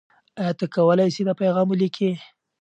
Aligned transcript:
آیا 0.39 0.53
ته 0.59 0.65
کولای 0.75 1.09
سې 1.15 1.21
دا 1.27 1.33
پیغام 1.41 1.67
ولیکې؟ 1.69 2.11